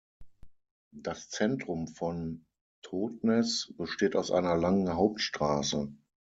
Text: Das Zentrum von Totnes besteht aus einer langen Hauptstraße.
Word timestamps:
Das 0.95 1.29
Zentrum 1.29 1.87
von 1.87 2.47
Totnes 2.81 3.71
besteht 3.77 4.15
aus 4.15 4.31
einer 4.31 4.57
langen 4.57 4.95
Hauptstraße. 4.95 5.93